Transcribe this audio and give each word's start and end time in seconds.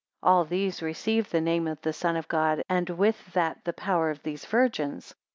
All 0.23 0.45
these 0.45 0.81
received 0.81 1.31
the 1.31 1.39
name 1.41 1.67
of 1.67 1.79
the 1.83 1.93
Son 1.93 2.15
of 2.15 2.27
God, 2.27 2.63
and 2.67 2.89
with 2.89 3.33
that 3.33 3.63
the 3.65 3.73
power 3.73 4.09
of 4.09 4.23
these 4.23 4.45
virgins. 4.45 5.13